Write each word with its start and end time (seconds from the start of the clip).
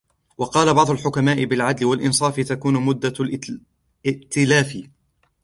وَقَالَ 0.37 0.73
بَعْضُ 0.73 0.89
الْحُكَمَاءِ 0.91 1.45
بِالْعَدْلِ 1.45 1.85
وَالْإِنْصَافِ 1.85 2.39
تَكُونُ 2.39 2.73
مُدَّةُ 2.77 3.13
الِائْتِلَافِ 4.05 4.83